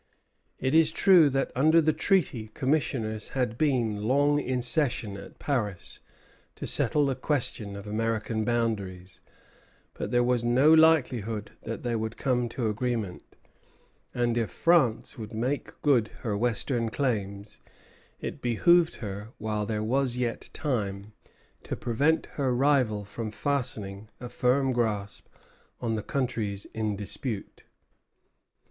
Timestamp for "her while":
18.95-19.67